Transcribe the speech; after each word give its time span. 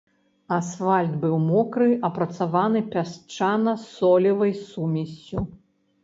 Асфальт 0.55 1.11
быў 1.25 1.33
мокры, 1.49 1.89
апрацаваны 2.07 2.81
пясчана-солевай 2.95 4.51
сумессю. 4.71 5.45